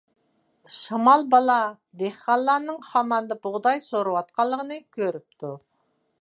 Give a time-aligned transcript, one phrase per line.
[0.75, 1.57] شامال بالا
[2.03, 5.55] دېھقانلارنىڭ خاماندا بۇغداي سورۇۋاتقانلىقىنى كۆرۈپتۇ.